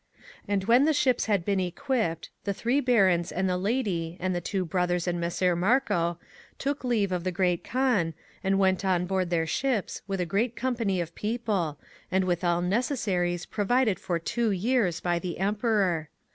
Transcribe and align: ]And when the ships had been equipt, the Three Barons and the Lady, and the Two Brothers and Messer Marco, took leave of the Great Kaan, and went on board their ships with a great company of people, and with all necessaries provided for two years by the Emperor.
]And 0.47 0.63
when 0.63 0.85
the 0.85 0.93
ships 0.95 1.25
had 1.27 1.45
been 1.45 1.59
equipt, 1.59 2.29
the 2.43 2.55
Three 2.55 2.79
Barons 2.79 3.31
and 3.31 3.47
the 3.47 3.55
Lady, 3.55 4.17
and 4.19 4.33
the 4.33 4.41
Two 4.41 4.65
Brothers 4.65 5.05
and 5.07 5.19
Messer 5.21 5.55
Marco, 5.55 6.17
took 6.57 6.83
leave 6.83 7.11
of 7.11 7.23
the 7.23 7.31
Great 7.31 7.63
Kaan, 7.63 8.15
and 8.43 8.57
went 8.57 8.83
on 8.83 9.05
board 9.05 9.29
their 9.29 9.45
ships 9.45 10.01
with 10.07 10.19
a 10.19 10.25
great 10.25 10.55
company 10.55 10.99
of 11.01 11.13
people, 11.13 11.77
and 12.11 12.23
with 12.23 12.43
all 12.43 12.63
necessaries 12.63 13.45
provided 13.45 13.99
for 13.99 14.17
two 14.17 14.49
years 14.49 15.01
by 15.01 15.19
the 15.19 15.37
Emperor. 15.37 16.09